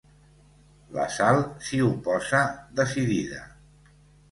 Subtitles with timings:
[0.95, 2.41] La Sal s'hi oposa,
[2.83, 3.47] decidida.